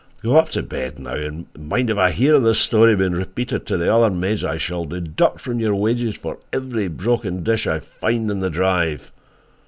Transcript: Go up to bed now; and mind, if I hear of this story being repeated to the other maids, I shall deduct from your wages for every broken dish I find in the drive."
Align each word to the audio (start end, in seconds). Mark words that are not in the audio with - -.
Go 0.23 0.35
up 0.35 0.49
to 0.49 0.63
bed 0.63 0.97
now; 0.97 1.13
and 1.13 1.45
mind, 1.55 1.91
if 1.91 1.97
I 1.99 2.09
hear 2.09 2.33
of 2.33 2.41
this 2.41 2.57
story 2.57 2.95
being 2.95 3.11
repeated 3.11 3.67
to 3.67 3.77
the 3.77 3.93
other 3.93 4.09
maids, 4.09 4.43
I 4.43 4.57
shall 4.57 4.83
deduct 4.83 5.39
from 5.41 5.59
your 5.59 5.75
wages 5.75 6.15
for 6.15 6.39
every 6.51 6.87
broken 6.87 7.43
dish 7.43 7.67
I 7.67 7.77
find 7.81 8.31
in 8.31 8.39
the 8.39 8.49
drive." 8.49 9.11